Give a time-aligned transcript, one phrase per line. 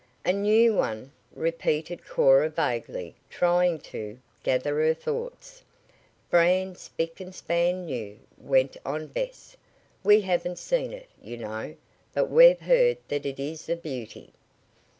[0.25, 5.61] "A new one," repeated Cora vaguely, trying to, gather her thoughts.
[6.31, 9.57] "Brand, spick span new," went on Bess.
[10.03, 11.75] "We haven't seen it, you know,
[12.15, 14.33] but we've heard that it is a beauty."